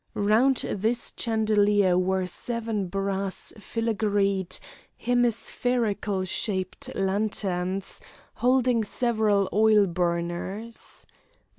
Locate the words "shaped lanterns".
6.23-8.01